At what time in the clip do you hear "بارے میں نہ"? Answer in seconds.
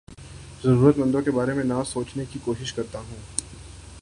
1.31-1.81